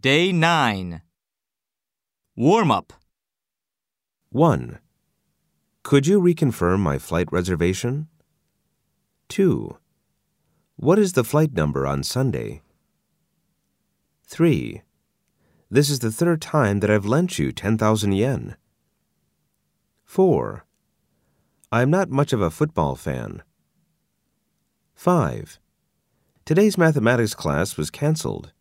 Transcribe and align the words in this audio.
Day 0.00 0.32
9. 0.32 1.00
Warm 2.34 2.70
up. 2.70 2.92
1. 4.30 4.78
Could 5.84 6.06
you 6.06 6.20
reconfirm 6.20 6.80
my 6.80 6.98
flight 6.98 7.28
reservation? 7.30 8.08
2. 9.28 9.78
What 10.74 10.98
is 10.98 11.12
the 11.12 11.24
flight 11.24 11.54
number 11.54 11.86
on 11.86 12.02
Sunday? 12.02 12.62
3. 14.26 14.82
This 15.70 15.88
is 15.88 16.00
the 16.00 16.12
third 16.12 16.42
time 16.42 16.80
that 16.80 16.90
I've 16.90 17.06
lent 17.06 17.38
you 17.38 17.52
10,000 17.52 18.12
yen. 18.12 18.56
4. 20.04 20.66
I 21.72 21.82
am 21.82 21.90
not 21.90 22.10
much 22.10 22.34
of 22.34 22.42
a 22.42 22.50
football 22.50 22.96
fan. 22.96 23.42
5. 24.94 25.58
Today's 26.44 26.76
mathematics 26.76 27.34
class 27.34 27.76
was 27.76 27.90
canceled. 27.90 28.52